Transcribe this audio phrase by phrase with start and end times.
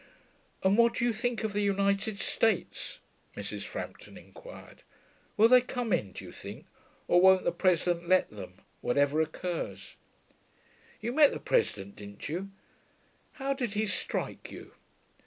[0.63, 3.01] 'And what did you think of the United States?'
[3.37, 3.67] Mrs.
[3.67, 4.81] Frampton inquired.
[5.37, 6.65] 'Will they come in, do you think,
[7.07, 9.95] or won't the President let them, whatever occurs?
[11.01, 12.49] You met the President, didn't you?
[13.33, 14.71] How did he strike you?'